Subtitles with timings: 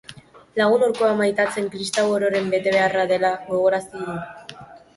[0.59, 4.21] Lagun hurkoa maitatzea kristau ororen betebeharra dela gogorarazi du.